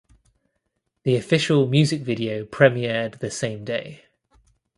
[1.03, 4.05] The official music video premiered the same day.